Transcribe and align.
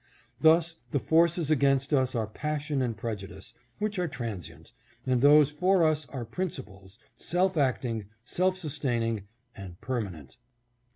Thus 0.39 0.77
the 0.89 0.99
forces 0.99 1.51
against 1.51 1.93
us 1.93 2.15
are 2.15 2.25
passion 2.25 2.81
and 2.81 2.97
prejudice, 2.97 3.53
which 3.77 3.99
are 3.99 4.07
transient, 4.07 4.71
and 5.05 5.21
those 5.21 5.51
for 5.51 5.83
us 5.83 6.09
are 6.09 6.25
principles, 6.25 6.97
self 7.17 7.55
acting, 7.55 8.05
self 8.23 8.57
sustaining, 8.57 9.27
and 9.55 9.79
permanent. 9.79 10.37